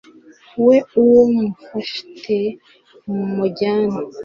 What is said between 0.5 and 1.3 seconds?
we uwo